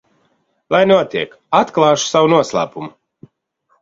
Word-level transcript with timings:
Lai 0.75 0.79
notiek, 0.93 1.37
atklāšu 1.59 2.09
savu 2.15 2.33
noslēpumu. 2.35 2.95